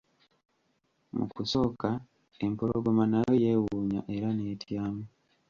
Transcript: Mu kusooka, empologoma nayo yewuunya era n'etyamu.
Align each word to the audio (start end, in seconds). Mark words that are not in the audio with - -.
Mu 1.15 1.25
kusooka, 1.33 1.89
empologoma 2.45 3.03
nayo 3.11 3.33
yewuunya 3.43 3.99
era 4.15 4.29
n'etyamu. 4.33 5.03